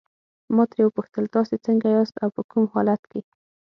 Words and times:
ما 0.55 0.63
ترې 0.69 0.81
وپوښتل 0.85 1.25
تاسي 1.35 1.57
څنګه 1.65 1.87
یاست 1.95 2.15
او 2.23 2.29
په 2.35 2.41
کوم 2.51 2.63
حالت 2.73 3.01
کې. 3.11 3.21